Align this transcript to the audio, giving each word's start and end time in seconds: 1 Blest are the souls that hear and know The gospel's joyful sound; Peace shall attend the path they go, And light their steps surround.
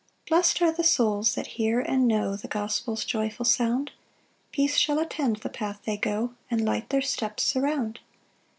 1 0.29 0.29
Blest 0.39 0.59
are 0.63 0.71
the 0.71 0.83
souls 0.83 1.35
that 1.35 1.45
hear 1.61 1.79
and 1.79 2.07
know 2.07 2.35
The 2.35 2.47
gospel's 2.47 3.05
joyful 3.05 3.45
sound; 3.45 3.91
Peace 4.51 4.75
shall 4.75 4.97
attend 4.97 5.35
the 5.35 5.47
path 5.49 5.81
they 5.85 5.95
go, 5.95 6.33
And 6.49 6.65
light 6.65 6.89
their 6.89 7.03
steps 7.03 7.43
surround. 7.43 7.99